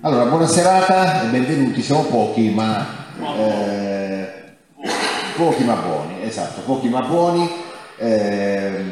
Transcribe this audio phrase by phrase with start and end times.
[0.00, 2.86] Allora, buona serata e benvenuti, siamo pochi ma,
[3.38, 4.26] eh,
[5.36, 7.50] pochi ma buoni, esatto, pochi ma buoni.
[7.96, 8.84] Eh,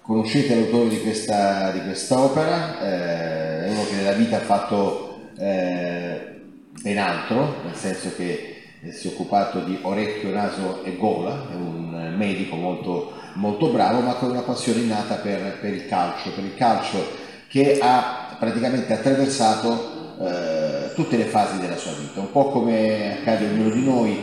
[0.00, 6.40] conoscete l'autore di questa, di quest'opera, eh, è uno che nella vita ha fatto eh,
[6.80, 12.14] ben altro, nel senso che si è occupato di orecchio, naso e gola, è un
[12.16, 16.54] medico molto, molto bravo, ma con una passione innata per, per il calcio, per il
[16.54, 23.18] calcio che ha praticamente attraversato eh, tutte le fasi della sua vita, un po' come
[23.20, 24.18] accade a ognuno di noi,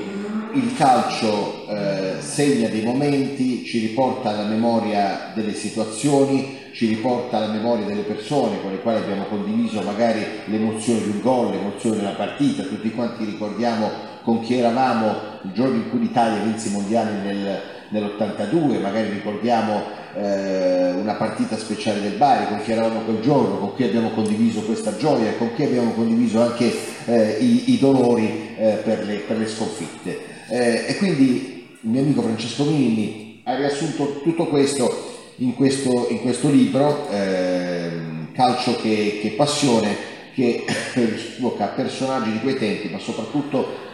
[0.56, 7.54] il calcio eh, segna dei momenti, ci riporta alla memoria delle situazioni, ci riporta alla
[7.54, 12.02] memoria delle persone con le quali abbiamo condiviso magari l'emozione di un gol, l'emozione di
[12.02, 13.90] una partita, tutti quanti ricordiamo
[14.24, 19.99] con chi eravamo il giorno in cui l'Italia vinse i mondiali nel, nell'82, magari ricordiamo
[20.16, 24.62] eh, una partita speciale del Bari, con chi eravamo quel giorno, con chi abbiamo condiviso
[24.62, 26.74] questa gioia, con chi abbiamo condiviso anche
[27.06, 30.20] eh, i, i, dolori eh, per, le, per, le, sconfitte.
[30.50, 36.22] Eh, e quindi il mio amico Francesco Minni ha riassunto tutto questo in questo, in
[36.22, 39.96] questo libro, ehm, Calcio che, che passione,
[40.34, 40.66] che
[41.36, 43.88] sfoca personaggi di quei tempi, ma soprattutto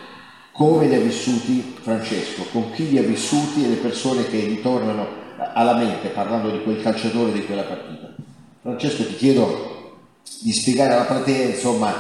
[0.51, 4.61] come li ha vissuti Francesco, con chi li ha vissuti e le persone che gli
[4.61, 8.13] tornano alla mente parlando di quel calciatore di quella partita.
[8.61, 9.97] Francesco ti chiedo
[10.41, 11.93] di spiegare alla platea insomma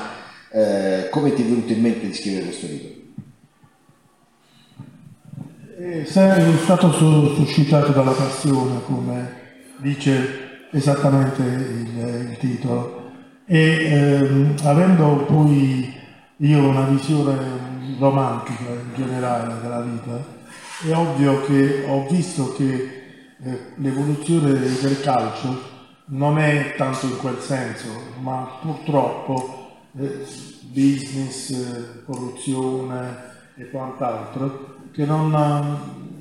[0.51, 2.93] eh, come ti è venuto in mente di scrivere questo libro.
[5.77, 9.43] Eh, stato suscitato dalla passione, come
[9.77, 13.11] dice esattamente il, il titolo,
[13.45, 15.93] e ehm, avendo poi
[16.37, 17.37] io una visione
[17.99, 20.23] romantica in generale della vita,
[20.87, 22.94] è ovvio che ho visto che
[23.75, 25.73] l'evoluzione del calcio
[26.05, 27.87] non è tanto in quel senso,
[28.19, 30.25] ma purtroppo eh,
[30.61, 36.19] business, eh, corruzione e quant'altro, che non,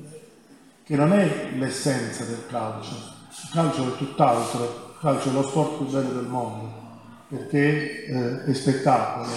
[0.83, 2.93] che non è l'essenza del calcio.
[2.93, 6.73] Il calcio è tutt'altro, il calcio è lo sport più bello del mondo,
[7.27, 9.29] perché eh, è spettacolo.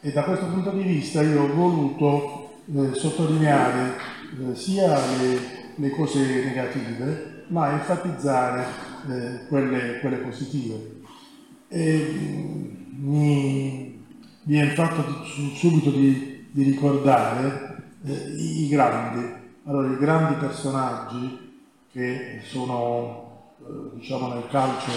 [0.00, 3.96] E da questo punto di vista io ho voluto eh, sottolineare
[4.38, 8.66] eh, sia le le cose negative, ma enfatizzare
[9.08, 11.00] eh, quelle, quelle, positive.
[11.68, 12.64] E, mm,
[12.98, 14.04] mi
[14.42, 19.32] viene fatto di, subito di, di ricordare eh, i, grandi,
[19.64, 21.54] allora i grandi personaggi
[21.92, 24.90] che sono eh, diciamo nel calcio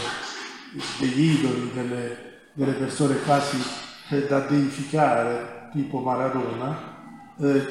[1.00, 2.18] degli idoli, delle,
[2.54, 3.58] delle persone quasi
[4.28, 6.78] da deificare, tipo Maradona,
[7.38, 7.66] eh,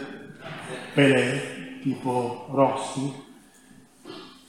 [0.95, 3.13] Pelé, tipo Rossi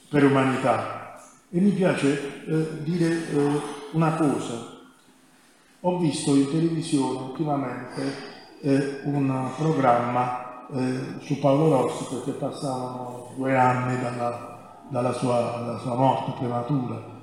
[0.08, 1.18] per umanità.
[1.50, 3.60] E mi piace eh, dire eh,
[3.92, 4.78] una cosa.
[5.80, 8.12] Ho visto in televisione ultimamente
[8.60, 15.78] eh, un programma eh, su Paolo Rossi perché passavano due anni dalla, dalla, sua, dalla
[15.78, 17.18] sua, morte prematura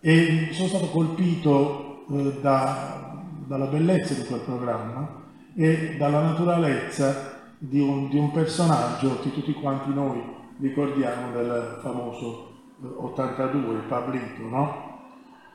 [0.00, 3.14] e sono stato colpito eh, da,
[3.46, 5.22] dalla bellezza di quel programma
[5.54, 7.33] e dalla naturalezza
[7.68, 10.22] di un, di un, personaggio che tutti quanti noi
[10.58, 12.52] ricordiamo del famoso
[12.96, 14.92] 82, eh, Pablito, no?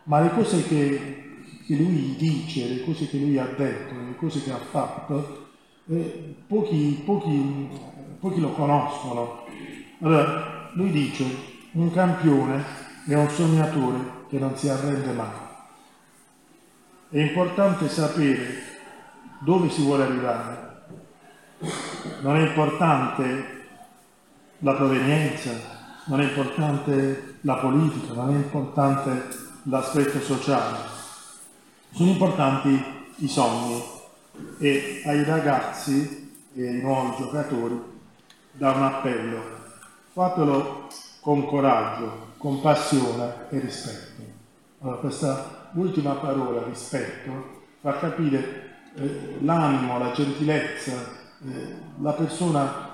[0.03, 1.23] Ma le cose che,
[1.65, 5.47] che, lui dice, le cose che lui ha detto, le cose che ha fatto,
[5.87, 7.69] eh, pochi, pochi,
[8.19, 9.43] pochi lo conoscono.
[10.01, 11.25] Allora, lui dice,
[11.73, 12.63] un campione
[13.05, 13.97] è un sognatore
[14.29, 15.47] che non si arrende mai.
[17.09, 18.67] È importante sapere
[19.39, 20.68] dove si vuole arrivare,
[22.21, 23.57] non è importante
[24.59, 25.51] la provenienza,
[26.05, 29.27] non è importante la politica, non è importante
[29.63, 30.77] l'aspetto sociale,
[31.91, 32.83] sono importanti
[33.17, 33.81] i sogni
[34.59, 37.81] e ai ragazzi e ai nuovi giocatori
[38.51, 39.43] da un appello,
[40.13, 40.87] fatelo
[41.21, 44.21] con coraggio, con passione e rispetto.
[44.81, 52.87] Allora, questa ultima parola, rispetto, fa capire eh, l'animo, la gentilezza, eh, la persona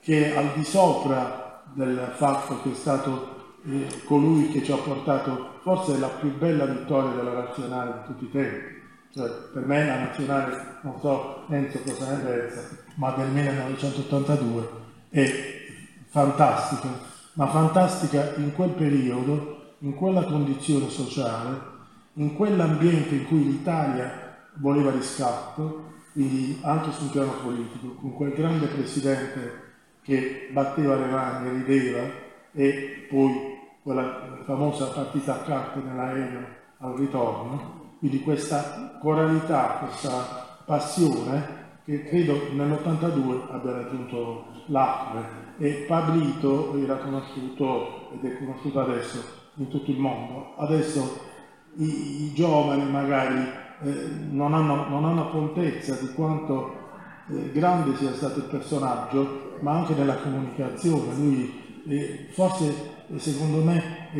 [0.00, 4.76] che è al di sopra del fatto che è stato eh, colui che ci ha
[4.76, 8.82] portato forse la più bella vittoria della nazionale di tutti i tempi.
[9.14, 12.60] Cioè, per me la nazionale, non so Enzo cosa ne pensa,
[12.96, 14.68] ma del 1982
[15.08, 15.30] è
[16.08, 16.88] fantastica,
[17.34, 21.72] ma fantastica in quel periodo, in quella condizione sociale,
[22.14, 28.66] in quell'ambiente in cui l'Italia voleva riscatto quindi anche sul piano politico, con quel grande
[28.68, 29.62] presidente
[30.02, 32.08] che batteva le mani, rideva
[32.52, 36.46] e poi quella famosa partita a carte nell'aereo
[36.78, 46.78] al ritorno, quindi questa coralità, questa passione che credo nell'82 abbia raggiunto l'acque e Pablito
[46.78, 49.22] era conosciuto ed è conosciuto adesso
[49.56, 50.54] in tutto il mondo.
[50.58, 51.20] Adesso
[51.78, 56.72] i, i giovani magari eh, non, hanno, non, hanno, contezza di quanto
[57.30, 61.14] eh, grande sia stato il personaggio, ma anche nella comunicazione.
[61.16, 62.72] Lui eh, forse,
[63.16, 64.18] secondo me, è,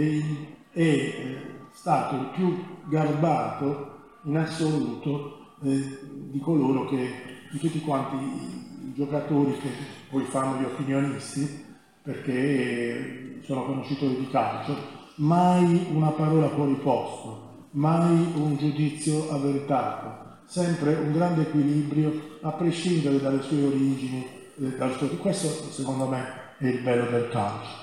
[0.70, 1.36] è eh,
[1.72, 3.92] stato il più garbato
[4.24, 5.98] in assoluto eh,
[6.30, 9.68] di coloro che di tutti quanti i giocatori che
[10.10, 11.64] poi fanno gli opinionisti,
[12.02, 14.76] perché sono conoscitori di calcio,
[15.16, 17.43] mai una parola fuori posto,
[17.74, 24.26] mai un giudizio avventato, sempre un grande equilibrio a prescindere dalle sue origini,
[24.60, 26.24] eh, questo secondo me
[26.58, 27.82] è il bello del calcio.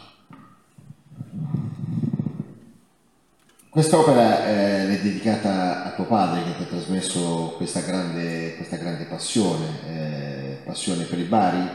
[3.70, 9.06] Quest'opera eh, è dedicata a tuo padre che ti ha trasmesso questa grande, questa grande
[9.06, 11.70] passione, eh, passione per il Bari,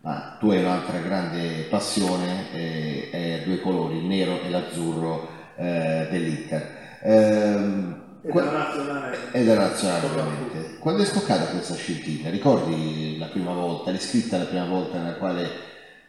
[0.00, 6.08] ma tu hai un'altra grande passione, eh, è due colori, il nero e l'azzurro eh,
[6.10, 6.84] dell'Inter.
[7.02, 9.18] Ehm, e della nazionale.
[9.32, 10.78] E della nazionale ovviamente.
[10.78, 12.30] Quando è scoccata questa scintilla?
[12.30, 15.48] Ricordi la prima volta, l'hai scritta la prima volta nella quale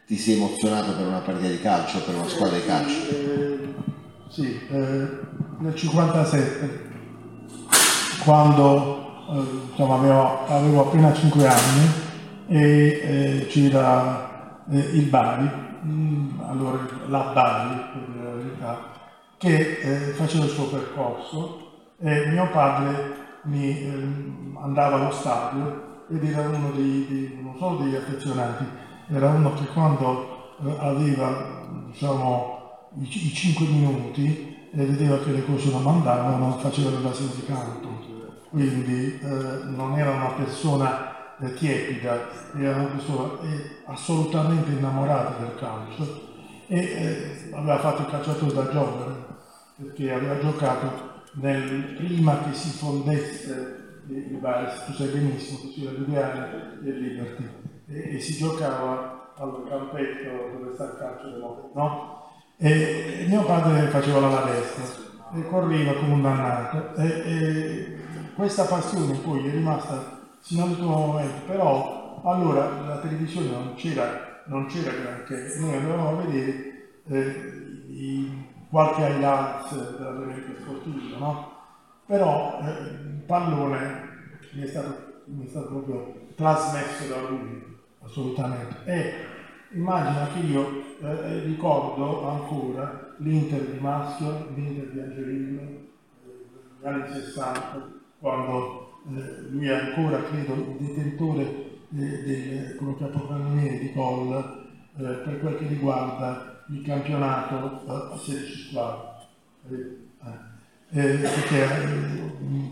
[0.08, 3.10] ti sei emozionato per una partita di calcio, per una squadra di calcio?
[3.10, 3.74] Eh,
[4.30, 5.08] sì, eh,
[5.60, 6.86] nel 57,
[8.24, 11.92] quando eh, insomma, avevo, avevo, appena 5 anni
[12.48, 15.50] e eh, c'era eh, il Bari,
[15.86, 18.97] mm, allora la Bari per la verità,
[19.38, 26.24] che eh, faceva il suo percorso e mio padre mi ehm, andava allo stadio ed
[26.24, 28.66] era uno dei, dei, non solo degli affezionati,
[29.10, 35.46] era uno che quando eh, aveva diciamo, i, i 5 minuti e vedeva che le
[35.46, 38.06] cose non andavano, faceva le basi di canto.
[38.50, 45.56] Quindi eh, non era una persona eh, tiepida, era una persona eh, assolutamente innamorata del
[45.60, 46.26] calcio
[46.68, 49.27] e eh, aveva fatto il calciatore da giovane
[49.78, 55.92] perché aveva giocato nel, prima che si fondesse il Baris, tu sai benissimo che c'era
[55.92, 56.40] Viviani
[56.84, 57.50] e Liberty
[57.88, 61.40] e, e, si giocava al campetto dove sta il calcio del
[61.74, 62.26] no?
[62.58, 64.84] E mio padre faceva la destra
[65.36, 66.96] e correva come un dannato.
[66.96, 67.98] E, e
[68.36, 74.66] questa passione poi è rimasta sino all'ultimo momento, però allora la televisione non c'era, non
[74.68, 81.52] c'era granché, noi andavamo a vedere eh, i, qualche highlights dell'allenamento sportivo, no?
[82.06, 84.10] Però eh, il pallone
[84.54, 88.76] mi è, stato, mi è stato proprio trasmesso da lui, assolutamente.
[88.86, 89.14] E
[89.72, 96.46] immagina che io eh, eh, ricordo ancora l'Inter di Maschio, l'Inter di Angelino, eh,
[96.82, 103.80] negli anni 60, quando eh, lui è ancora, credo, il detentore eh, del, come capocannoniere
[103.80, 109.26] di eh, per quel che riguarda il campionato a 16 squadre.
[110.90, 111.68] perché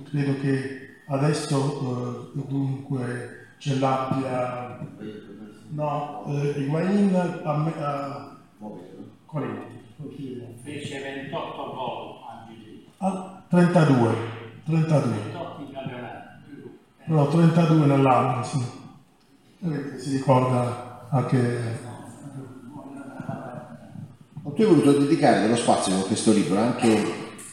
[0.09, 4.79] credo che adesso dunque ce l'abbia
[5.67, 8.37] No, eh, Higuain a, a
[9.25, 9.83] Corinti.
[10.61, 12.15] Fece 28 gol
[12.99, 14.15] a 32.
[14.65, 15.11] 32.
[15.11, 16.29] 28 in campionato.
[17.05, 18.65] Però 32 nell'anno, sì.
[19.97, 21.84] Si ricorda anche...
[24.55, 27.03] Tu hai voluto dedicare dello spazio con questo libro anche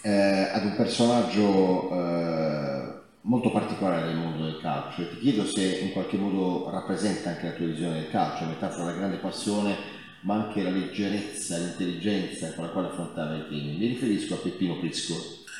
[0.02, 2.92] eh, ad un personaggio eh,
[3.22, 7.46] molto particolare nel mondo del calcio e ti chiedo se in qualche modo rappresenta anche
[7.46, 9.74] la tua visione del calcio, metà fra la grande passione
[10.20, 13.78] ma anche la leggerezza, l'intelligenza con la quale affrontava i temi.
[13.78, 15.14] Mi riferisco a Peppino Prisco.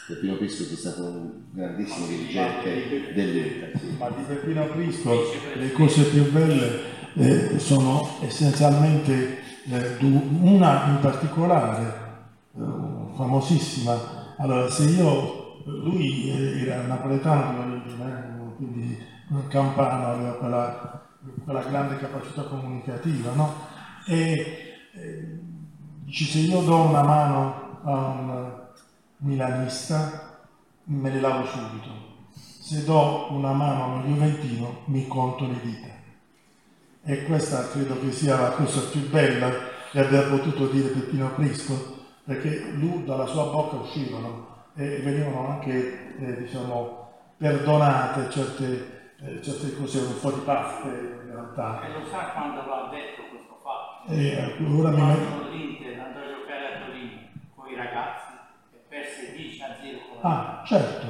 [0.07, 3.81] Peppino Prisco che è stato un grandissimo dirigente dell'Inter.
[3.99, 6.81] Ma di Peppino Prisco le cose più belle
[7.15, 11.95] eh, sono essenzialmente eh, una in particolare,
[12.57, 12.61] eh,
[13.16, 13.97] famosissima.
[14.38, 16.28] Allora, se io lui
[16.61, 18.99] era napoletano di origine, quindi
[19.49, 21.02] campano, aveva quella,
[21.45, 23.54] quella, grande capacità comunicativa, no?
[24.07, 25.38] E eh,
[26.04, 28.52] dice se io do una mano a un
[29.19, 30.40] milanista
[30.85, 31.90] me le lavo subito,
[32.33, 35.92] se do una mano a un juventino mi conto le dita.
[37.04, 39.50] E questa credo che sia la cosa più bella
[39.90, 46.16] che abbia potuto dire Peppino Prisco, perché lui dalla sua bocca uscivano e venivano anche
[46.16, 50.88] eh, diciamo, perdonate certe, eh, certe, cose un po' di pazze
[51.25, 51.82] in realtà.
[51.82, 54.12] E lo sa quando l'ha detto questo fatto?
[54.12, 55.50] E, ecco, ora mi...
[55.50, 57.18] l'Inter andò a giocare a Torino
[57.56, 58.32] con i ragazzi
[58.75, 61.06] e perse 10 a 0 con Ah, certo.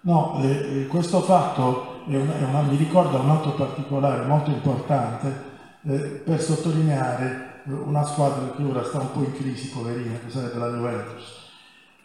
[0.00, 4.50] No, eh, eh, questo fatto è una, è una, mi ricorda un altro particolare molto
[4.50, 10.30] importante eh, per sottolineare una squadra che ora sta un po' in crisi, poverina, che
[10.30, 11.50] sarebbe la Juventus,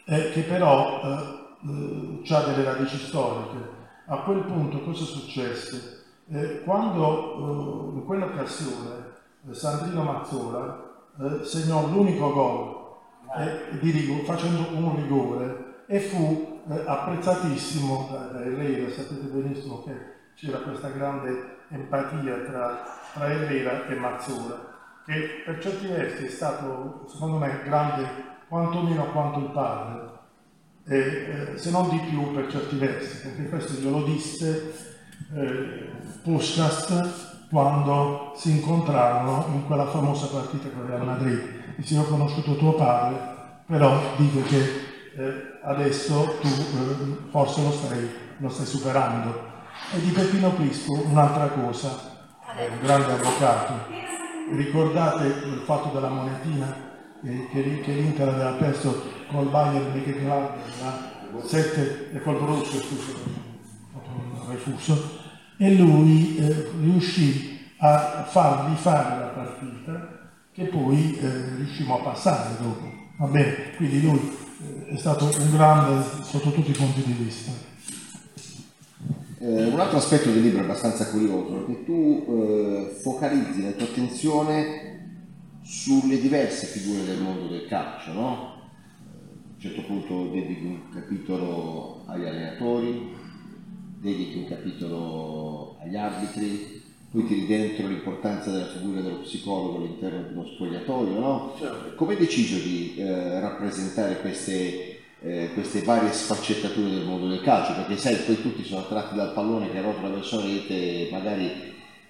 [0.06, 3.78] eh, che però eh, ha delle radici storiche.
[4.06, 5.98] A quel punto cosa successe?
[6.64, 9.16] quando in quell'occasione
[9.50, 10.90] Sandrino Mazzola
[11.42, 12.80] segnò l'unico gol
[13.36, 19.82] eh, di rigore, facendo un rigore e fu eh, apprezzatissimo da, da Herrera, sapete benissimo
[19.82, 19.92] che
[20.34, 22.82] c'era questa grande empatia tra,
[23.14, 29.38] tra Herrera e Mazzola, che per certi versi è stato, secondo me, grande quantomeno quanto
[29.38, 30.08] il padre,
[30.86, 34.98] e, eh, se non di più per certi versi, perché questo glielo disse
[35.34, 35.90] eh,
[36.22, 41.74] Puskas quando si incontrarono in quella famosa partita con Real Madrid.
[41.76, 43.18] Dice ho conosciuto tuo padre,
[43.66, 49.48] però dico che eh, adesso tu eh, forse lo stai, lo stai, superando.
[49.92, 51.98] E di Peppino Prisco un'altra cosa,
[52.56, 53.72] eh, un grande avvocato.
[54.52, 56.74] Ricordate il fatto della monetina
[57.24, 63.12] eh, che, che l'Inter aveva perso col Bayern di Gladbach, 7 e col Borussia, scusa,
[64.48, 65.18] refuso,
[65.56, 70.18] e lui eh, riuscì a fargli fare la partita
[70.52, 72.98] che poi eh, riuscimmo a passare dopo.
[73.18, 74.38] Va bene, quindi lui
[74.90, 77.52] è stato un grande sotto tutti i punti di vista.
[79.38, 83.86] Eh, un altro aspetto del libro è abbastanza curioso, che tu eh, focalizzi la tua
[83.86, 85.28] attenzione
[85.62, 88.28] sulle diverse figure del mondo del calcio, no?
[88.28, 93.14] A un certo punto dedichi un capitolo agli allenatori,
[94.00, 96.79] dedichi un capitolo agli arbitri,
[97.10, 101.54] tiri dentro l'importanza della figura dello psicologo all'interno di uno spogliatoio, no?
[101.58, 101.94] Certo.
[101.96, 107.74] Come hai deciso di eh, rappresentare queste, eh, queste, varie sfaccettature del mondo del calcio?
[107.74, 111.50] Perché sai, poi tutti sono attratti dal pallone che rotola verso la rete e magari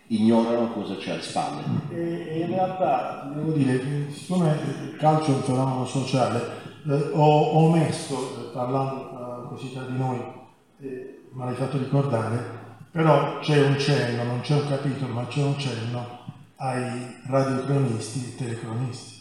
[0.08, 1.62] ignorano cosa c'è alle spalle.
[1.90, 4.50] E, in realtà, devo dire, che siccome
[4.90, 6.42] il calcio è un fenomeno sociale,
[6.86, 10.18] eh, ho, ho omesso, eh, parlando così tra di noi,
[10.80, 12.59] eh, me l'hai fatto ricordare,
[12.90, 16.18] però c'è un cenno, non c'è un capitolo, ma c'è un cenno
[16.56, 19.18] ai radiocronisti e telecronisti.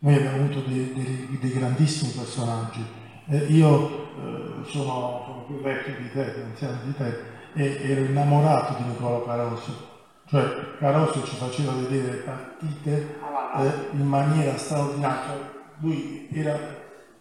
[0.00, 2.84] Noi abbiamo avuto dei, dei, dei grandissimi personaggi.
[3.26, 8.00] Eh, io eh, sono, sono, più vecchio di te, più anziano di te, e ero
[8.02, 9.92] innamorato di Niccolo Caroso.
[10.26, 13.18] Cioè Caroso ci faceva vedere partite
[13.56, 15.52] eh, in maniera straordinaria.
[15.78, 16.58] Lui era,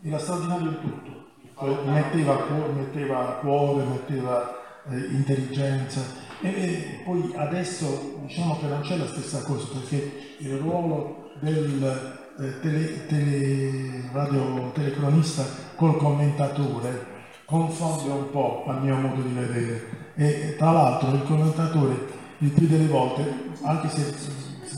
[0.02, 1.12] era straordinario in tutto.
[1.58, 6.02] Cioè, metteva, metteva cuore, metteva eh, intelligenza.
[6.42, 12.22] E, e, poi adesso diciamo che non c'è la stessa cosa perché il ruolo del
[12.40, 17.12] eh, tele, tele, radio telecronista col commentatore
[17.46, 20.02] confonde un po' al mio modo di vedere.
[20.16, 24.14] E tra l'altro il commentatore il più delle volte anche se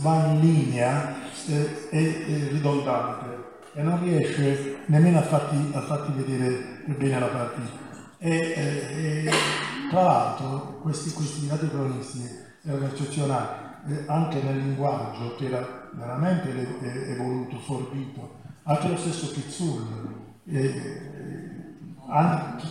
[0.02, 1.16] va in linea
[1.48, 3.44] eh, è, è ridondante
[3.74, 7.84] e non riesce nemmeno a farti, a farti vedere bene la partita.
[8.18, 9.32] E, e, e
[9.90, 16.50] tra l'altro questi, questi radiocronisti erano eccezionali eh, anche nel linguaggio che era veramente
[17.12, 20.24] evoluto, forbito, anche lo stesso Pizzulli.
[20.48, 21.04] Eh,
[22.08, 22.66] anche,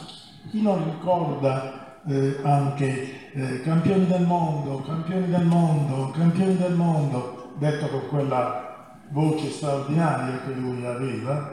[0.51, 7.53] chi non ricorda eh, anche eh, campioni del mondo, campioni del mondo, campioni del mondo,
[7.59, 11.53] detto con quella voce straordinaria che lui aveva,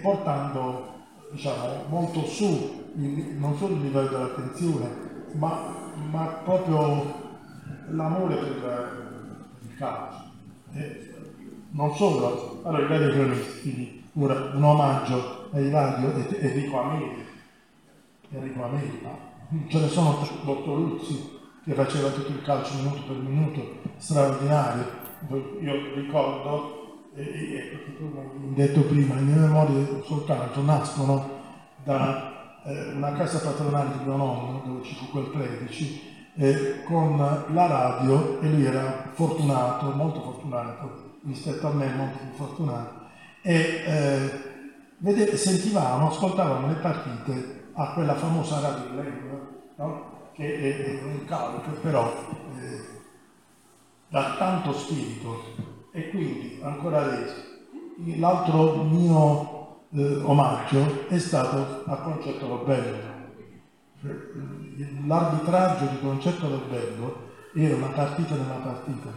[0.00, 0.94] portando
[1.32, 4.88] diciamo, molto su non solo il livello dell'attenzione,
[5.32, 7.24] ma, ma proprio
[7.90, 10.24] l'amore per il calcio.
[10.72, 11.14] E
[11.70, 17.24] non solo, allora i radio cronisti, ora un omaggio ai radio Enrico Ameli,
[18.30, 19.00] Enrico Ameli,
[19.68, 21.34] ce ne sono Bortoluzzi
[21.64, 25.04] che faceva tutto il calcio minuto per minuto, straordinario.
[25.60, 27.80] Io ricordo, e, e,
[28.54, 31.28] detto prima, le mie memorie soltanto nascono
[31.82, 32.35] da
[32.66, 37.66] eh, una casa patronale di mio nonno, dove ci fu quel 13, eh, con la
[37.66, 43.04] radio e lui era fortunato, molto fortunato, rispetto a me molto più fortunato,
[43.42, 44.30] e eh,
[44.98, 50.14] vede, sentivamo, ascoltavamo le partite a quella famosa radio in lingua, no?
[50.32, 52.12] che è, è, un carico, però
[52.58, 52.80] eh,
[54.08, 55.42] dà tanto spirito
[55.92, 57.54] e quindi ancora adesso
[58.16, 59.55] l'altro mio
[59.90, 63.14] eh, omaggio è stato a Concetto Lobello.
[65.06, 67.24] L'arbitraggio di Concetto Lobello
[67.54, 69.08] era una partita nella partita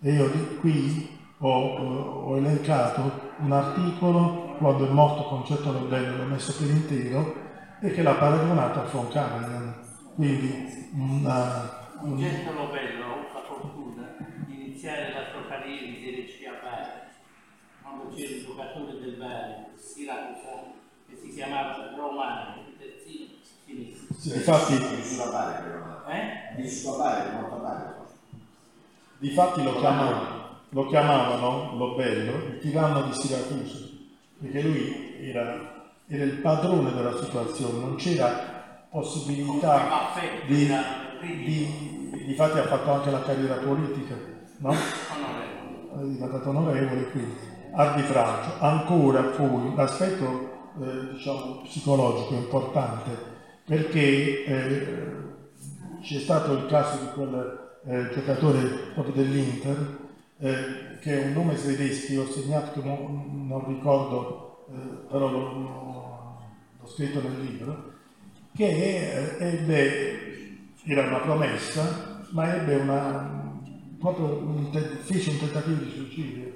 [0.00, 6.54] e io qui ho, ho elencato un articolo quando è morto Concetto Lobello, l'ho messo
[6.56, 7.34] per intero,
[7.80, 9.74] e che l'ha paragonato a Von Karajan.
[10.14, 15.94] Quindi una, un gesto bello, ho avuto la fortuna di iniziare la sua carriera in
[15.94, 16.88] Serie C a Bari,
[17.82, 20.72] quando c'era un giocatore del Bari, Siracusa,
[21.08, 23.26] che si chiamava Romano, terzino
[23.64, 24.14] sinistro.
[24.18, 24.74] Sì, infatti.
[24.74, 26.62] Eh?
[29.18, 33.78] Difatti lo chiamavano, lo chiamavano lo bello il tiranno di Siracusa,
[34.40, 40.12] perché lui era, era il padrone della situazione, non c'era possibilità
[40.46, 40.66] di,
[41.44, 44.14] di, difatti ha fatto anche la carriera politica,
[44.58, 44.70] no?
[44.70, 46.02] onorevole.
[46.02, 48.52] è diventato onorevole, quindi arbitraggio.
[48.60, 53.10] Ancora poi l'aspetto eh, diciamo, psicologico è importante
[53.64, 54.86] perché eh,
[56.02, 58.60] c'è stato il caso di quel eh, giocatore
[58.94, 59.98] proprio dell'Inter
[60.38, 65.40] eh, che è un nome tedesco, ho segnato che non, non ricordo, eh, però l'ho,
[65.40, 66.38] l'ho-
[66.86, 67.92] scritto nel libro,
[68.54, 73.60] che eh, ebbe, era una promessa, ma ebbe una,
[73.98, 74.70] proprio un
[75.02, 76.49] fece un tentativo di suicidio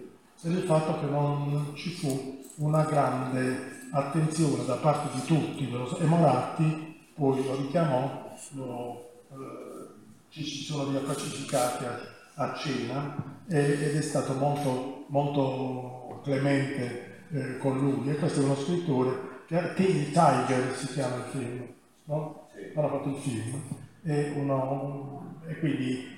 [0.45, 6.05] per il fatto che non ci fu una grande attenzione da parte di tutti, e
[6.05, 9.87] Moratti poi lo richiamò, lo, eh,
[10.29, 11.99] ci si sono riappacificati a,
[12.35, 18.11] a cena e- ed è stato molto, molto clemente eh, con lui.
[18.11, 21.67] E questo è uno scrittore che Tiger si chiama il film,
[22.05, 22.49] no?
[22.75, 23.63] Hanno fatto il film.
[24.03, 26.14] E, uno- e quindi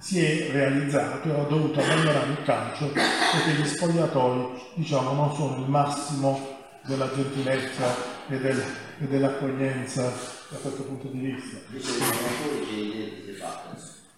[0.00, 5.62] si è realizzato e ha dovuto abbandonare il calcio perché gli spogliatoi diciamo, non sono
[5.62, 7.94] il massimo della gentilezza
[8.28, 8.64] e, del-
[9.00, 11.58] e dell'accoglienza da questo punto di vista.
[13.38, 13.76] Fatto.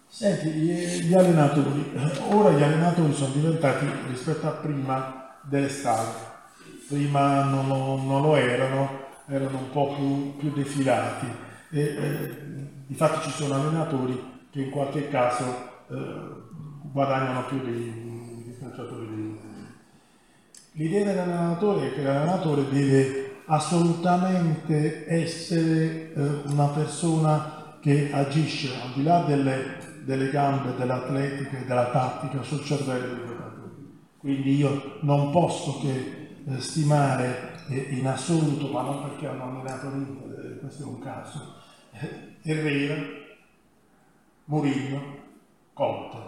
[0.08, 1.92] Senti, gli allenatori,
[2.30, 6.06] ora gli allenatori sono diventati rispetto a prima delle star,
[6.88, 11.26] prima non lo, non lo erano, erano un po' più, più defilati
[11.70, 12.30] e eh,
[12.86, 15.71] difatti ci sono allenatori che in qualche caso
[16.92, 19.38] guadagnano più dei, dei calciatori di,
[20.74, 29.02] L'idea dell'allenatore è che l'allenatore deve assolutamente essere eh, una persona che agisce al di
[29.02, 34.00] là delle, delle gambe, dell'atletica e della tattica sul cervello dei giocatori.
[34.16, 39.90] Quindi io non posso che eh, stimare eh, in assoluto, ma non perché hanno allenato
[39.90, 41.54] l'Inter, eh, questo è un caso,
[41.92, 43.02] eh, Herrera,
[44.46, 45.21] Mourinho,
[45.72, 46.18] Conte.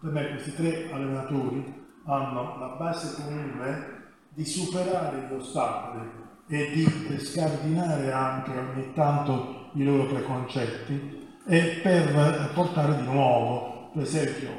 [0.00, 7.18] Per me questi tre allenatori hanno la base comune di superare gli ostacoli e di
[7.18, 14.50] scardinare anche ogni tanto i loro preconcetti e per portare di nuovo, per esempio,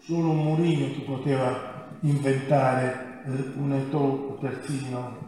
[0.00, 5.18] solo un Mourinho che poteva inventare eh, un Eto'o terzino,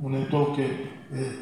[0.00, 1.38] un Eto'o che eh,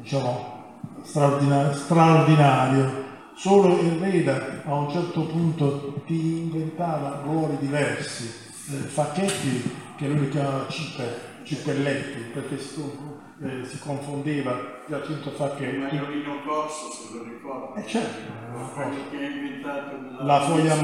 [0.00, 3.08] diciamo straordinario, straordinario.
[3.40, 8.24] Solo Herrera a un certo punto ti inventava ruoli diversi,
[8.70, 9.62] eh, Facchetti
[9.96, 11.04] che lui chiamava cipe,
[11.44, 15.74] cipelletti, perché si, con- eh, si confondeva Giacinto Facchetti.
[15.78, 17.74] Maiolino Corso, se lo ricordo.
[17.76, 18.30] Eh certo,
[19.10, 20.46] che ha inventato La morta.
[20.46, 20.74] foglia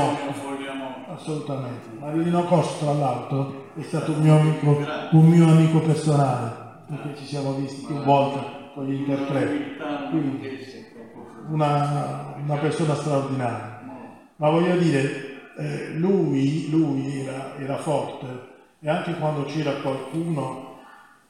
[0.72, 1.12] morta.
[1.12, 1.88] assolutamente.
[1.98, 6.54] Marilino Costa, tra l'altro, è stato un mio amico, un mio amico personale,
[6.88, 9.76] perché ci siamo visti più volte con gli interpreti.
[10.08, 13.80] Quindi, che si è proprio una, una persona straordinaria.
[14.36, 18.26] Ma voglio dire, eh, lui, lui era, era forte
[18.80, 20.78] e anche quando c'era qualcuno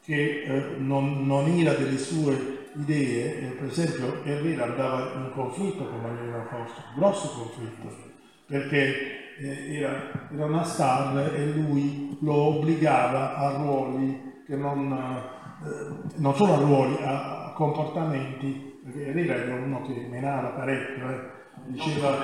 [0.03, 5.87] che eh, non, non era delle sue idee, eh, per esempio Herrera andava in conflitto
[5.87, 7.95] con Mariano Costa, grosso conflitto,
[8.47, 16.11] perché eh, era, era una star e lui lo obbligava a ruoli che non, eh,
[16.17, 21.21] non solo a ruoli, a comportamenti, perché Herrera era uno che menava parecchio, eh.
[21.67, 22.17] diceva,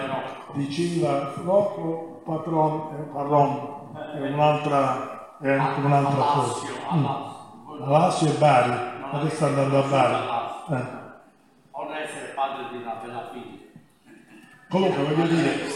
[0.53, 6.67] diceva Rocco Patron, eh, Parron, è un'altra, è anche un'altra cosa.
[7.81, 8.35] Alassio, Mm.
[8.35, 8.73] E Bari,
[9.11, 10.15] adesso sta andando a Bari.
[10.71, 10.87] Eh.
[11.73, 13.59] Ora essere padre di una bella figlia.
[14.69, 15.67] Comunque voglio dire,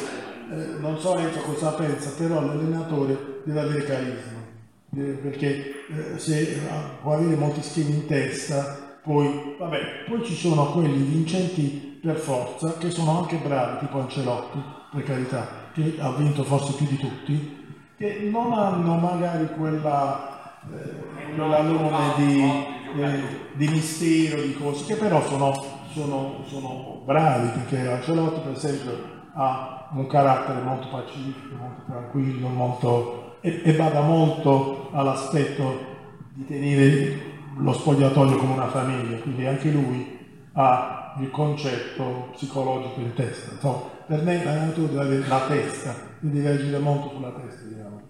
[0.53, 4.39] eh, non so Enzo cosa pensa, però l'allenatore deve avere carisma,
[4.95, 6.61] perché eh, se eh,
[7.03, 12.77] può avere molti schemi in testa, poi, vabbè, poi ci sono quelli vincenti per forza,
[12.77, 17.65] che sono anche bravi, tipo Ancelotti, per carità, che ha vinto forse più di tutti,
[17.97, 22.43] che non hanno magari quella, eh, quell'alone di,
[23.01, 23.21] eh,
[23.53, 25.55] di mistero, di cose, che però sono,
[25.93, 33.37] sono, sono bravi, perché Ancelotti per esempio ha un carattere molto pacifico, molto tranquillo, molto,
[33.41, 35.95] e, e bada molto all'aspetto
[36.35, 37.26] di tenere
[37.59, 40.19] lo spogliatoio come una famiglia, quindi anche lui
[40.53, 43.53] ha il concetto psicologico in testa.
[43.53, 48.01] Insomma, per me l'allenatore deve avere la testa, quindi deve agire molto sulla testa, diciamo.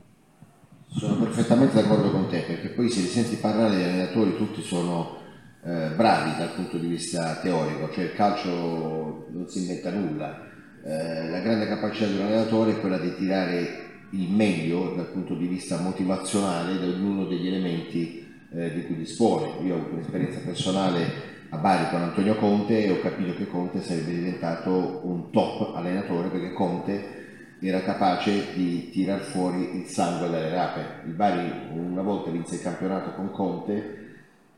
[0.88, 5.16] Sono perfettamente d'accordo con te, perché poi se li senti parlare di allenatori tutti sono
[5.64, 10.44] eh, bravi dal punto di vista teorico, cioè il calcio non si inventa nulla.
[10.85, 15.35] Eh, la grande capacità di un allenatore è quella di tirare il meglio dal punto
[15.35, 18.26] di vista motivazionale da ognuno degli elementi
[18.57, 19.64] eh, di cui dispone.
[19.64, 23.83] Io ho avuto un'esperienza personale a Bari con Antonio Conte e ho capito che Conte
[23.83, 27.14] sarebbe diventato un top allenatore perché Conte
[27.61, 31.07] era capace di tirar fuori il sangue dalle rape.
[31.07, 34.05] Il Bari una volta vinse il campionato con Conte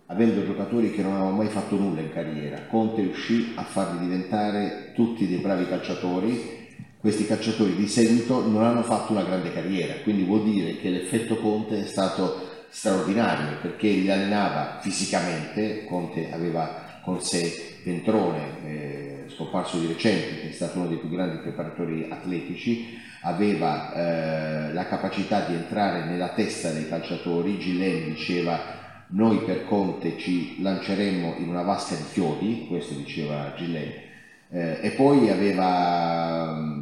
[0.07, 2.63] avendo giocatori che non avevano mai fatto nulla in carriera.
[2.67, 6.57] Conte riuscì a farli diventare tutti dei bravi calciatori
[7.01, 11.37] questi calciatori di seguito non hanno fatto una grande carriera, quindi vuol dire che l'effetto
[11.37, 19.79] Conte è stato straordinario perché li allenava fisicamente, Conte aveva con sé Ventrone, eh, scomparso
[19.79, 25.41] di recente, che è stato uno dei più grandi preparatori atletici, aveva eh, la capacità
[25.47, 28.77] di entrare nella testa dei calciatori, Gillen diceva
[29.09, 33.93] noi per Conte ci lanceremmo in una vasca di chiodi, questo diceva Gillen,
[34.51, 36.77] eh, e poi aveva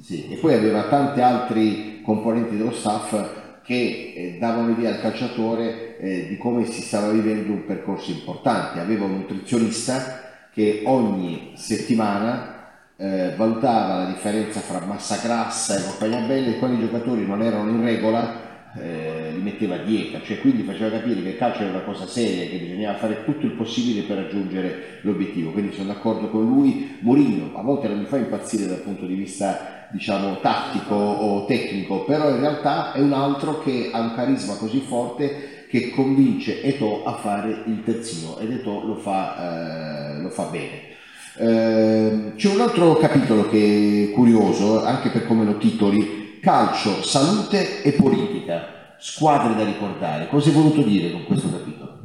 [0.00, 5.98] sì, e poi aveva tanti altri componenti dello staff che eh, davano idea al calciatore
[5.98, 8.80] eh, di come si stava vivendo un percorso importante.
[8.80, 16.26] Aveva un nutrizionista che ogni settimana eh, valutava la differenza fra massa grassa e compagnia
[16.26, 20.40] bella e quando i giocatori non erano in regola eh, li metteva a dieta, cioè
[20.40, 23.52] quindi faceva capire che il calcio era una cosa seria, che bisognava fare tutto il
[23.52, 25.50] possibile per raggiungere l'obiettivo.
[25.50, 26.96] Quindi sono d'accordo con lui.
[27.00, 32.04] Mourinho a volte non mi fa impazzire dal punto di vista diciamo tattico o tecnico,
[32.04, 37.04] però in realtà è un altro che ha un carisma così forte che convince Eto
[37.04, 40.90] a fare il terzino ed Eto lo fa, eh, lo fa bene.
[41.38, 47.82] Eh, c'è un altro capitolo che è curioso, anche per come lo titoli, calcio, salute
[47.82, 50.28] e politica, squadre da ricordare.
[50.28, 51.98] Cosa hai voluto dire con questo capitolo?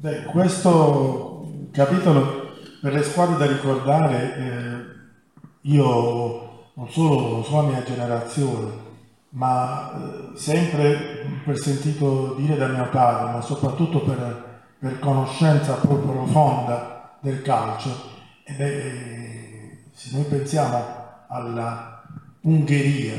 [0.00, 8.90] Beh, questo capitolo per le squadre da ricordare, eh, io non solo sulla mia generazione,
[9.30, 16.12] ma eh, sempre per sentito dire da mio padre, ma soprattutto per, per conoscenza proprio
[16.12, 18.10] profonda del calcio,
[18.44, 20.84] e beh, se noi pensiamo
[21.28, 22.02] alla
[22.42, 23.14] Ungheria,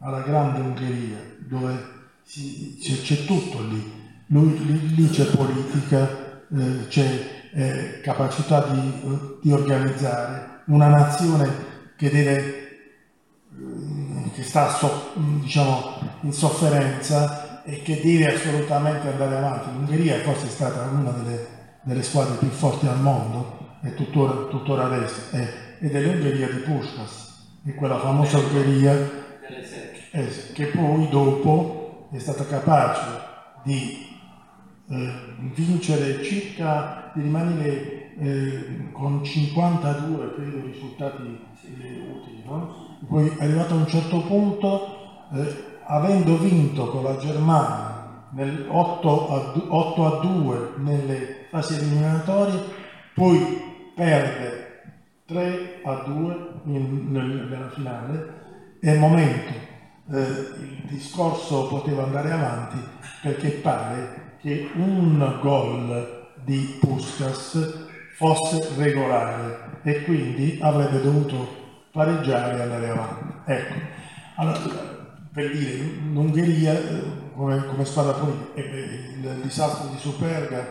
[0.00, 3.96] alla grande Ungheria, dove si, c'è, c'è, tutto lì.
[4.26, 6.06] Lui, lì, lì, c'è politica,
[6.54, 11.48] eh, c'è eh, capacità di, di, organizzare una nazione
[11.96, 12.67] che deve eh,
[14.38, 19.72] che sta so, diciamo, in sofferenza e che deve assolutamente andare avanti.
[19.72, 21.46] L'Ungheria è forse stata una delle,
[21.82, 26.58] delle squadre più forti al mondo e tuttora, tuttora adesso, è, ed è l'Ungheria di
[26.58, 29.10] Puskas, è quella famosa Ungheria
[30.12, 33.00] eh, che poi dopo è stata capace
[33.64, 34.06] di
[34.88, 35.14] eh,
[35.52, 41.46] vincere circa, di rimanere eh, con 52 credo, risultati
[43.06, 49.28] Poi è arrivato a un certo punto, eh, avendo vinto con la Germania nel 8
[49.28, 52.60] a, 8 a 2 nelle fasi eliminatorie,
[53.14, 53.62] poi
[53.94, 54.82] perde
[55.26, 58.34] 3 a 2 in, nel, nella finale,
[58.80, 59.66] è il momento
[60.10, 62.78] eh, il discorso poteva andare avanti
[63.22, 71.57] perché pare che un gol di Puskas fosse regolare e quindi avrebbe dovuto
[71.98, 73.24] pareggiare e andare avanti.
[73.44, 73.74] Ecco,
[74.36, 74.58] allora,
[75.32, 75.82] per dire,
[76.12, 77.02] l'Ungheria eh,
[77.34, 80.64] come, come squadra politica, il disastro di Superga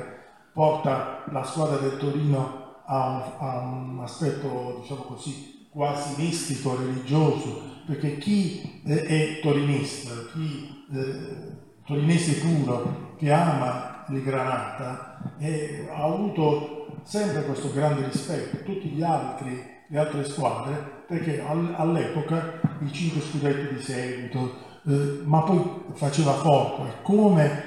[0.53, 7.61] porta la squadra del Torino a un, a un aspetto, diciamo così, quasi mistico, religioso,
[7.85, 16.03] perché chi eh, è torinista, chi eh, torinese puro, che ama il Granata, eh, ha
[16.03, 23.21] avuto sempre questo grande rispetto, tutti gli altri, le altre squadre, perché all'epoca i cinque
[23.21, 27.63] scudetti di seguito, eh, ma poi faceva forte, come,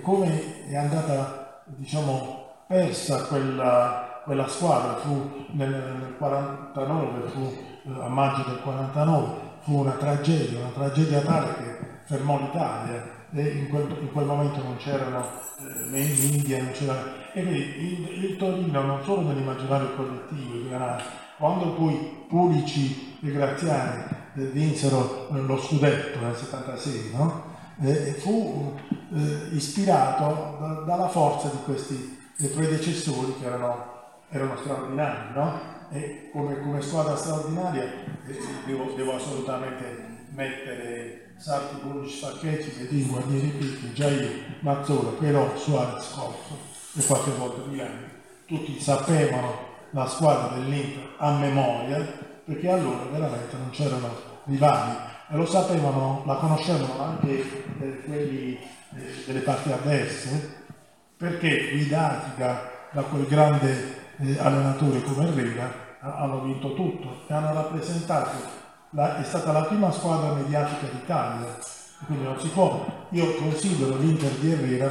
[0.00, 8.08] come è andata, diciamo, persa quella, quella squadra, fu nel, nel 49, fu eh, a
[8.08, 9.26] maggio del 49,
[9.60, 14.62] fu una tragedia, una tragedia tale che fermò l'Italia e in quel, in quel momento
[14.62, 15.26] non c'erano
[15.58, 16.96] eh, né in India, non c'era...
[17.32, 20.68] E quindi il, il Torino non solo nell'immaginario collettivo,
[21.38, 27.56] quando poi Pulici e Graziani eh, vinsero lo scudetto nel 76, no?
[27.80, 28.74] eh, fu
[29.14, 33.84] eh, ispirato da, dalla forza di questi predecessori che erano,
[34.30, 35.76] erano straordinari, no?
[35.90, 43.48] E come, come squadra straordinaria eh, devo, devo, assolutamente mettere Sarti, Bonici, Facchetti, Bedin, Guarnieri
[43.48, 46.58] Picchi, Jair, Mazzola, Però, Suarez, Corso
[46.94, 48.16] e qualche volta Milano.
[48.44, 52.06] Tutti sapevano la squadra dell'Inter a memoria
[52.44, 54.08] perché allora veramente non c'erano
[54.44, 54.96] rivali.
[55.30, 60.56] E lo sapevano, la conoscevano anche eh, quelli eh, delle parti avverse
[61.16, 67.52] perché guidati da, da quel grande eh, allenatore come Herrera hanno vinto tutto e hanno
[67.52, 68.38] rappresentato,
[68.90, 71.58] la, è stata la prima squadra mediatica d'Italia,
[72.06, 74.90] quindi non si può, io considero l'Inter di Herrera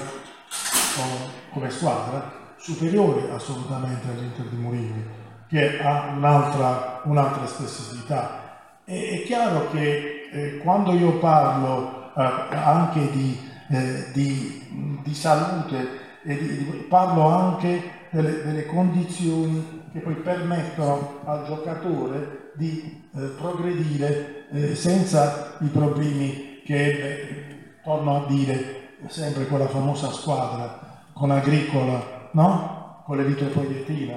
[1.51, 5.03] come squadra superiore assolutamente all'Inter di Mourinho,
[5.47, 8.82] che ha un'altra, un'altra espressività.
[8.84, 16.06] E, è chiaro che eh, quando io parlo eh, anche di, eh, di, di salute,
[16.23, 24.75] di, parlo anche delle, delle, condizioni che poi permettono al giocatore di eh, progredire eh,
[24.75, 33.02] senza i problemi che ebbe, torno a dire, sempre quella famosa squadra con Agricola no?
[33.04, 34.15] Con l'eritropoietina.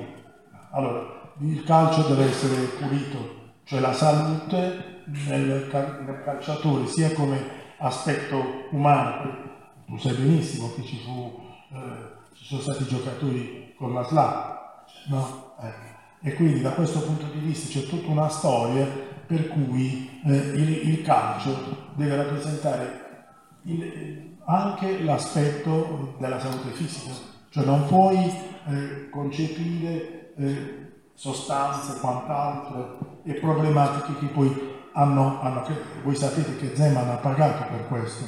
[0.73, 5.69] Allora, il calcio deve essere pulito, cioè la salute nel,
[6.05, 9.49] nel calciatore, sia come aspetto umano,
[9.87, 11.41] tu sai benissimo che ci, fu,
[11.73, 15.55] eh, ci sono stati giocatori con la SLA, no?
[15.63, 16.29] Eh.
[16.29, 18.87] E quindi da questo punto di vista c'è tutta una storia
[19.27, 23.29] per cui eh, il, il, calcio deve rappresentare
[23.63, 33.35] il, anche l'aspetto della salute fisica cioè non puoi eh, concepire eh, sostanze, quant'altro e
[33.35, 38.25] problematiche che poi hanno, hanno che, voi sapete che Zeman ha pagato per questo.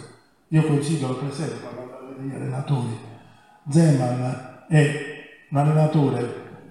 [0.48, 2.98] Io considero per esempio, parlando degli allenatori,
[3.68, 6.20] Zeman è un allenatore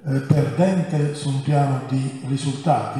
[0.05, 2.99] eh, perdente su un piano di risultati,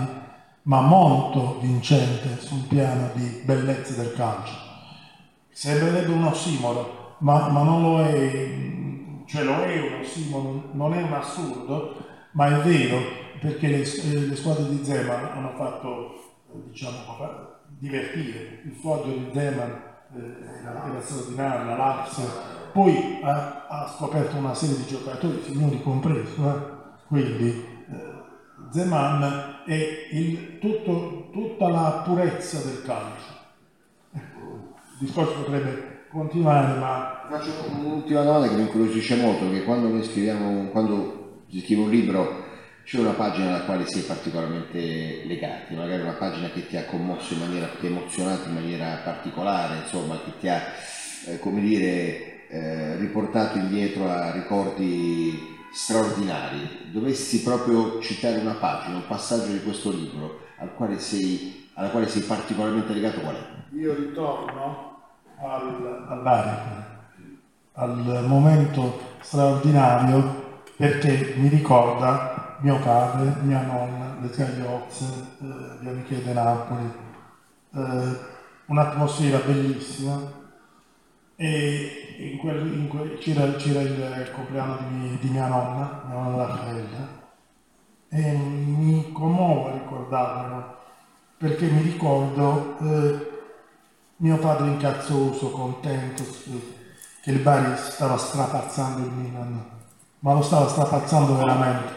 [0.64, 4.54] ma molto vincente su un piano di bellezze del calcio.
[5.50, 8.80] Sembrerebbe un ossimoro, ma, ma non lo è
[9.32, 11.96] cioè lo è un ossimoro, non è un assurdo,
[12.32, 13.00] ma è vero
[13.40, 16.16] perché le, eh, le squadre di Zeman hanno fatto,
[16.54, 16.98] eh, diciamo,
[17.80, 18.60] divertire.
[18.66, 19.82] Il foglio di Zeman
[20.18, 22.24] eh, era, era straordinario, la Lazio,
[22.74, 27.06] poi ha, ha, scoperto una serie di giocatori, signori compreso, eh?
[27.08, 28.14] quindi eh,
[28.70, 33.40] Zeman è il, tutto, tutta la purezza del calcio.
[34.12, 37.28] Ecco, il discorso potrebbe continuare, ma...
[37.30, 41.90] Faccio un'ultima domanda che mi incuriosisce molto, che quando noi scriviamo, quando si scrive un
[41.90, 42.44] libro
[42.84, 46.86] c'è una pagina alla quale si è particolarmente legati, magari una pagina che ti ha
[46.86, 50.62] commosso in maniera, ti ha emozionato in maniera particolare, insomma, che ti ha,
[51.28, 56.90] eh, come dire, eh, riportato indietro a ricordi straordinari.
[56.92, 62.10] Dovessi proprio citare una pagina, un passaggio di questo libro al quale sei, alla quale
[62.10, 63.76] sei particolarmente legato, qual è?
[63.76, 64.91] Io ritorno
[65.42, 67.00] al, all'Arica,
[67.74, 75.06] al momento straordinario perché mi ricorda mio padre, mia nonna, le Gagliozze,
[75.42, 76.92] eh, di Napoli,
[77.74, 78.18] eh,
[78.66, 80.40] un'atmosfera bellissima.
[81.36, 86.46] E in quel, in quel, c'era, c'era, il compleanno di, di, mia nonna, mia nonna
[86.46, 87.20] Raffaella,
[88.10, 90.78] e mi commuovo a ricordarmelo
[91.38, 93.31] perché mi ricordo eh,
[94.22, 96.24] mio padre incazzoso, contento
[97.22, 99.64] che il Bari stava strapazzando il Milan,
[100.20, 101.94] ma lo stava strapazzando veramente,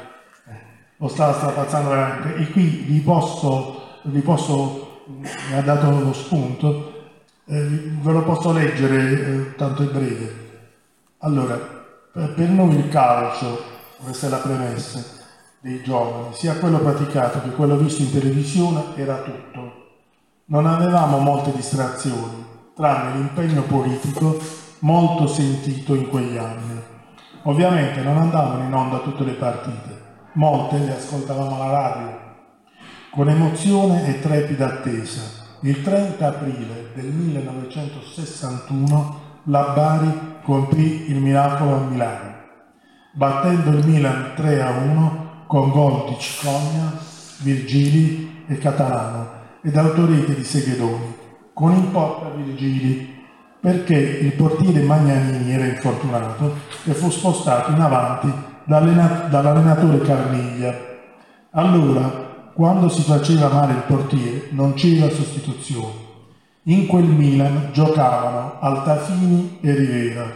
[0.48, 0.60] eh,
[0.96, 2.36] lo stava strapazzando veramente.
[2.36, 6.92] E qui vi posso, vi posso mi ha dato lo spunto,
[7.44, 7.62] eh,
[8.00, 10.42] ve lo posso leggere, eh, tanto è breve.
[11.18, 11.56] Allora,
[12.10, 13.62] per noi il calcio,
[14.02, 15.02] questa è la premessa
[15.60, 19.83] dei giovani, sia quello praticato che quello visto in televisione, era tutto
[20.46, 24.38] non avevamo molte distrazioni, tranne l'impegno politico
[24.80, 26.82] molto sentito in quegli anni.
[27.44, 30.02] Ovviamente non andavano in onda tutte le partite,
[30.32, 32.18] molte le ascoltavamo alla radio,
[33.10, 35.22] con emozione e trepida attesa.
[35.60, 42.34] Il 30 aprile del 1961 la Bari compì il miracolo a Milano,
[43.12, 46.92] battendo il Milan 3 a 1 con gol di Cicogna,
[47.38, 51.14] Virgili e Catalano ed autorete di Seghedoni,
[51.54, 53.12] con in porta Virgili,
[53.58, 58.30] perché il portiere Magnanini era infortunato e fu spostato in avanti
[58.64, 60.74] dall'allenatore Carmiglia.
[61.52, 66.02] Allora, quando si faceva male il portiere, non c'era sostituzione.
[66.64, 70.26] In quel Milan giocavano Altafini e Rivera,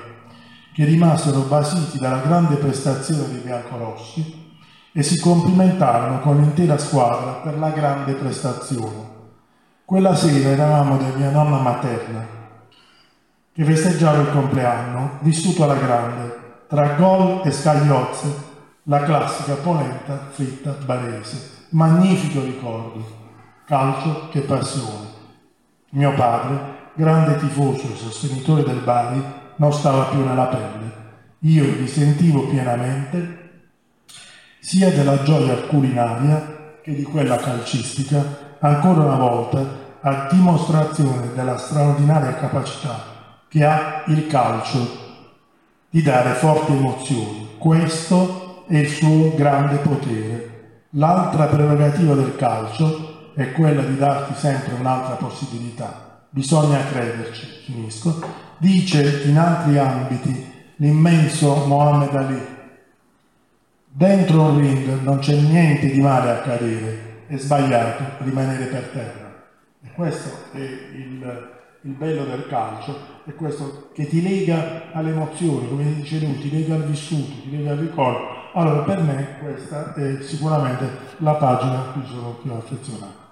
[0.72, 4.46] che rimasero basiti dalla grande prestazione dei biancorossi
[4.90, 9.08] e si complimentarono con l'intera squadra per la grande prestazione.
[9.88, 12.22] Quella sera eravamo da mia nonna materna,
[13.55, 16.37] che festeggiava il compleanno, vissuto alla grande,
[16.68, 18.35] tra gol e scagliozze,
[18.83, 21.68] la classica polenta fritta barese.
[21.70, 23.03] Magnifico ricordo,
[23.64, 25.07] calcio che passione.
[25.92, 29.24] Mio padre, grande tifoso e sostenitore del Bari,
[29.57, 30.92] non stava più nella pelle.
[31.38, 33.62] Io vi sentivo pienamente
[34.61, 39.64] sia della gioia culinaria che di quella calcistica, ancora una volta
[40.01, 43.16] a dimostrazione della straordinaria capacità
[43.49, 45.07] che ha il calcio
[45.90, 47.57] di dare forti emozioni.
[47.59, 50.87] Questo è il suo grande potere.
[50.90, 56.21] L'altra prerogativa del calcio è quella di darti sempre un'altra possibilità.
[56.31, 58.21] Bisogna crederci, finisco.
[58.59, 62.57] Dice in altri ambiti l'immenso Mohammed Ali,
[63.90, 69.46] Dentro un ring non c'è niente di male a cadere, è sbagliato rimanere per terra.
[69.82, 71.50] E questo è il,
[71.82, 76.50] il bello del calcio, è questo che ti lega alle emozioni, come dice lui, ti
[76.50, 78.36] lega al vissuto, ti lega al ricordo.
[78.54, 80.88] Allora per me questa è sicuramente
[81.18, 83.26] la pagina a cui sono più affezionato.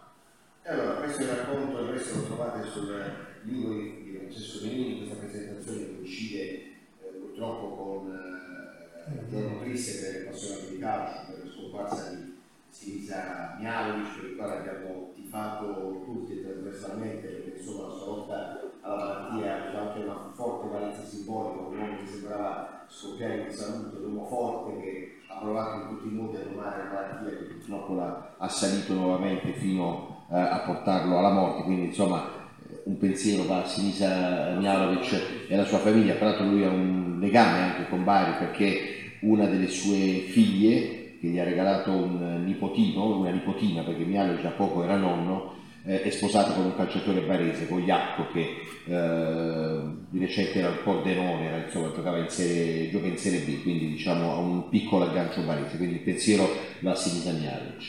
[0.66, 3.02] Allora, questo è il racconto, il resto lo trovate sul
[3.42, 10.22] libro di Francesco Benini, questa presentazione coincide eh, purtroppo con eh, il giorno triste per
[10.22, 12.36] i appassionati di calcio, per la scomparsa di
[12.79, 19.29] Sinisa Mialovic, per il quale abbiamo tifato tutti trasversalmente, perché insomma la sua lotta alla
[19.31, 23.97] malattia ha avuto anche una forte valenza simbolica, un uomo che sembrava scoppiare in salute,
[23.97, 27.45] un uomo forte che ha provato in tutti i modi a domare la malattia che
[27.45, 32.29] purtroppo l'ha assalito nuovamente fino eh, a portarlo alla morte, quindi insomma
[32.69, 37.17] eh, un pensiero va a Sinisa Mialovic e alla sua famiglia, peraltro lui ha un
[37.21, 43.18] legame anche con Bari perché una delle sue figlie che gli ha regalato un nipotino,
[43.18, 45.55] una nipotina perché Mialo già poco era nonno,
[45.87, 50.81] eh, è sposata con un calciatore barese, con Iacco che eh, di recente era il
[50.83, 55.05] Pordenone, era, insomma giocava in serie, gioca in Serie B, quindi diciamo ha un piccolo
[55.05, 56.48] aggancio barese, quindi il pensiero
[56.81, 57.83] va a Sinisa Mialovic.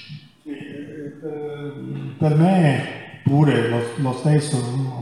[0.44, 1.12] Sì, eh,
[2.18, 4.58] per, me pure lo, lo stesso,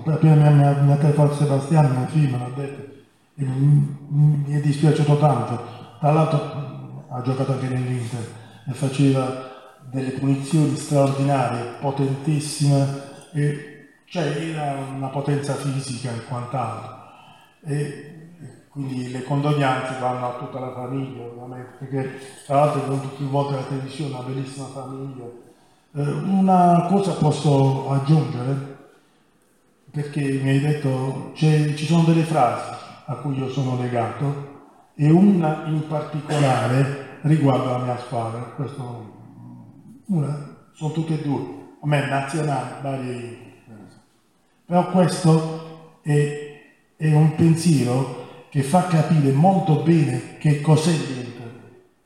[0.05, 2.93] appena mia, mia, mia telefono Sebastiano, mio figlio, me l'ha detto,
[3.35, 5.65] mi, mi è dispiaciuto tanto,
[5.99, 6.74] tra l'altro
[7.15, 8.32] ha giocato anche nell'Inter
[8.67, 9.54] e faceva
[9.89, 17.04] delle punizioni straordinarie, potentissime, e cioè era una potenza fisica e quant'altro.
[17.63, 18.12] E
[18.69, 23.30] quindi le condoglianze vanno a tutta la famiglia, ovviamente, perché tra l'altro è venuto più
[23.30, 25.23] volte alla televisione, una bellissima famiglia.
[25.93, 28.78] Eh, una cosa posso aggiungere,
[29.91, 32.73] perché mi hai detto, ci sono delle frasi
[33.06, 34.54] a cui io sono legato,
[34.95, 38.39] e una in particolare riguarda la mia squadra.
[38.39, 39.13] Questo,
[40.07, 41.41] una, sono tutte e due,
[41.81, 43.53] a me nazionale, Bari
[44.65, 46.61] Però questo è,
[46.95, 51.51] è, un pensiero che fa capire molto bene che cos'è l'Inter,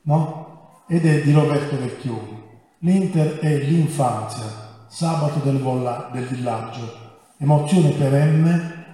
[0.02, 0.82] no?
[0.86, 2.38] Ed è di Roberto Vecchioni.
[2.78, 8.84] L'Inter è l'infanzia, sabato del, vola, del villaggio, emozione perenne,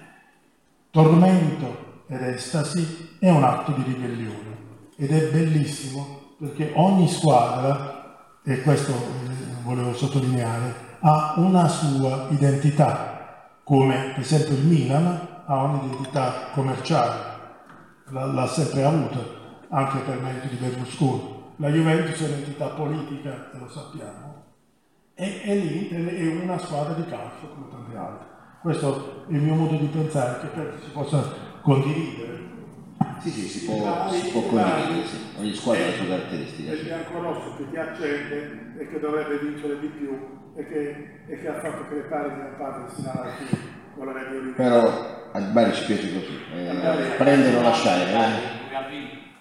[0.90, 4.46] tormento ed estasi è un atto di ribellione
[4.96, 8.92] ed è bellissimo perché ogni squadra, e questo
[9.62, 17.34] volevo sottolineare, ha una sua identità, come per esempio il Milan ha un'identità commerciale,
[18.10, 19.18] l'ha sempre avuta,
[19.68, 21.34] anche per merito di Berlusconi.
[21.56, 24.44] La Juventus è un'entità politica, lo sappiamo,
[25.14, 28.26] e, e l'Inter è una squadra di calcio come tante altre.
[28.60, 31.24] Questo è il mio modo di pensare, che penso si possa
[31.62, 32.45] condividere.
[33.20, 35.16] Sì, sì, si può, si può condividere, sì.
[35.38, 36.72] ogni squadra ha le sue caratteristiche.
[36.72, 40.16] Il bianco rosso che ti accende e che dovrebbe vincere di più
[40.54, 44.54] e che, e che ha fatto crepare mio padre sino alla fine.
[44.54, 48.02] Però a Bari ci piace così, eh, prendere o lasciare.
[48.12, 48.64] Eh.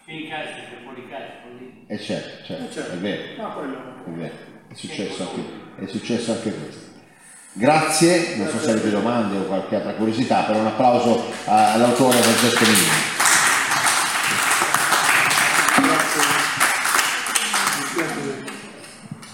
[0.05, 1.85] Finché c'è fuori calcio, lì.
[1.87, 2.93] Eh certo, certo, Eh, certo.
[2.93, 3.77] è vero, No, quello.
[4.05, 4.33] è vero,
[4.67, 6.83] è successo anche, è successo anche questo.
[7.53, 12.63] Grazie, non so se avete domande o qualche altra curiosità, però un applauso all'autore Francesco
[12.65, 13.14] Minini.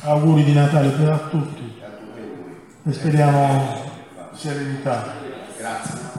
[0.03, 1.79] Auguri di Natale per tutti
[2.83, 3.91] e speriamo
[4.33, 5.13] serenità.
[5.55, 6.10] Grazie.